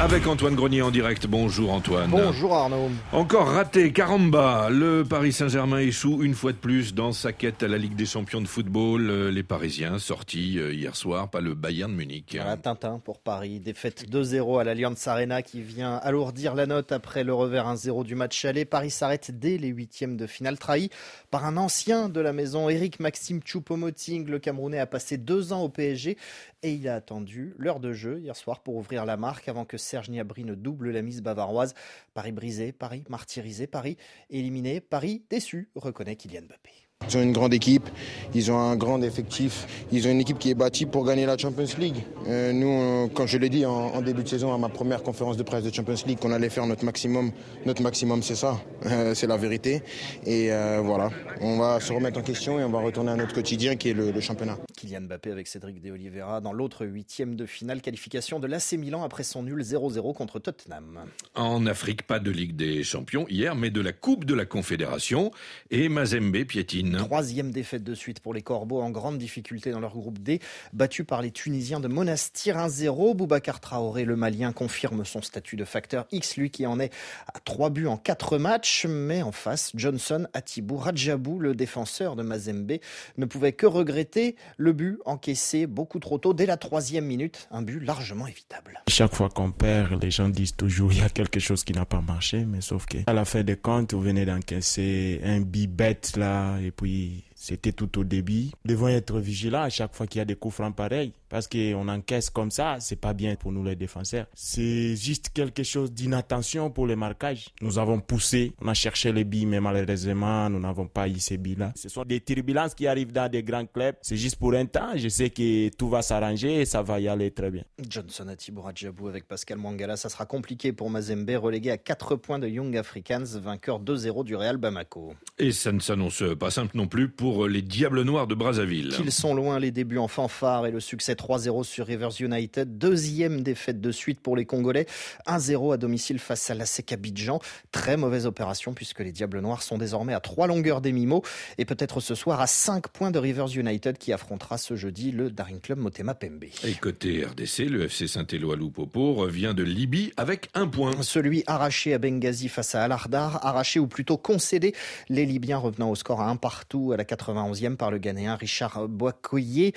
[0.00, 1.26] avec Antoine Grenier en direct.
[1.26, 2.08] Bonjour Antoine.
[2.08, 2.88] Bonjour Arnaud.
[3.12, 4.68] Encore raté, caramba.
[4.70, 8.06] Le Paris Saint-Germain échoue une fois de plus dans sa quête à la Ligue des
[8.06, 9.10] Champions de football.
[9.10, 12.36] Euh, les Parisiens sortis euh, hier soir, pas le Bayern de Munich.
[12.36, 13.58] Voilà, Tintin pour Paris.
[13.58, 18.14] Défaite 2-0 à l'Allianz Arena qui vient alourdir la note après le revers 1-0 du
[18.14, 18.64] match aller.
[18.64, 20.90] Paris s'arrête dès les huitièmes de finale, trahi
[21.32, 24.26] par un ancien de la maison, Eric Maxime Choupo-Moting.
[24.26, 26.16] Le Camerounais a passé deux ans au PSG
[26.62, 29.76] et il a attendu l'heure de jeu hier soir pour ouvrir la marque avant que
[29.88, 31.74] Serge Gnabry ne double la mise bavaroise.
[32.14, 33.96] Paris brisé, Paris martyrisé, Paris
[34.30, 36.87] éliminé, Paris déçu, reconnaît Kylian Mbappé.
[37.08, 37.88] Ils ont une grande équipe,
[38.34, 41.38] ils ont un grand effectif, ils ont une équipe qui est bâtie pour gagner la
[41.38, 42.04] Champions League.
[42.26, 45.42] Euh, nous, quand je l'ai dit en, début de saison à ma première conférence de
[45.42, 47.32] presse de Champions League, qu'on allait faire notre maximum,
[47.64, 49.82] notre maximum c'est ça, euh, c'est la vérité.
[50.26, 51.08] Et euh, voilà,
[51.40, 53.94] on va se remettre en question et on va retourner à notre quotidien qui est
[53.94, 54.58] le, championnat.
[54.76, 59.02] Kylian Mbappé avec Cédric De Oliveira dans l'autre huitième de finale, qualification de l'AC Milan
[59.02, 61.00] après son nul 0-0 contre Tottenham.
[61.34, 65.30] En Afrique, pas de Ligue des Champions hier, mais de la Coupe de la Confédération
[65.70, 69.92] et Mazembe piétine Troisième défaite de suite pour les Corbeaux en grande difficulté dans leur
[69.92, 70.40] groupe D,
[70.72, 73.14] battu par les Tunisiens de Monastir 1-0.
[73.14, 76.92] Boubacar Traoré, le Malien, confirme son statut de facteur X, lui qui en est
[77.26, 78.86] à trois buts en quatre matchs.
[78.88, 82.78] Mais en face, Johnson Atibou Rajabou, le défenseur de Mazembe,
[83.16, 87.62] ne pouvait que regretter le but encaissé beaucoup trop tôt dès la troisième minute, un
[87.62, 88.82] but largement évitable.
[88.88, 91.84] Chaque fois qu'on perd, les gens disent toujours il y a quelque chose qui n'a
[91.84, 96.16] pas marché, mais sauf que à la fin des comptes, vous venez d'encaisser un bête
[96.16, 98.50] là et we c'était tout au début.
[98.64, 101.46] Nous devons être vigilants à chaque fois qu'il y a des coups francs pareils parce
[101.46, 104.26] qu'on encaisse comme ça, c'est pas bien pour nous les défenseurs.
[104.34, 107.48] C'est juste quelque chose d'inattention pour les marquages.
[107.60, 111.36] Nous avons poussé, on a cherché les billes, mais malheureusement, nous n'avons pas eu ces
[111.36, 111.72] billes-là.
[111.76, 113.94] Ce sont des turbulences qui arrivent dans des grands clubs.
[114.02, 114.96] C'est juste pour un temps.
[114.96, 117.62] Je sais que tout va s'arranger et ça va y aller très bien.
[117.88, 118.34] Johnson à
[118.74, 122.76] Djabou avec Pascal Mangala, ça sera compliqué pour Mazembe, relégué à 4 points de Young
[122.76, 125.14] Africans, vainqueur 2-0 du Real Bamako.
[125.38, 128.94] Et ça ne s'annonce pas simple non plus pour les Diables Noirs de Brazzaville.
[128.96, 132.78] Qu'ils sont loin les débuts en fanfare et le succès 3-0 sur Rivers United.
[132.78, 134.86] Deuxième défaite de suite pour les Congolais.
[135.26, 137.40] 1-0 à domicile face à l'ASEC Abidjan.
[137.72, 141.22] Très mauvaise opération puisque les Diables Noirs sont désormais à trois longueurs des Mimos
[141.58, 145.30] et peut-être ce soir à 5 points de Rivers United qui affrontera ce jeudi le
[145.30, 146.44] Daring Club Motema Pembe.
[146.64, 150.92] Et côté RDC, le FC Saint-Éloi Loupopo revient de Libye avec un point.
[151.02, 154.74] Celui arraché à Benghazi face à Al-Ardar, arraché ou plutôt concédé.
[155.08, 158.88] Les Libyens revenant au score à un partout à la 91e par le Ghanéen Richard
[158.88, 159.72] Boakoye.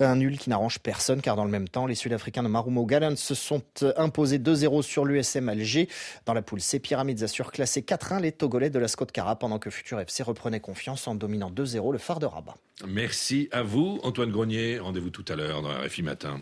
[0.00, 3.16] Un nul qui n'arrange personne car dans le même temps, les Sud-Africains de Marumo Gallants
[3.16, 3.62] se sont
[3.96, 5.88] imposés 2-0 sur l'USM Alger.
[6.26, 9.58] Dans la poule C, Pyramides a surclassé 4-1 les Togolais de la Scott Cara pendant
[9.58, 12.54] que Futur FC reprenait confiance en dominant 2-0 le phare de Rabat.
[12.86, 14.78] Merci à vous, Antoine Grenier.
[14.78, 16.40] Rendez-vous tout à l'heure dans RFI Matin.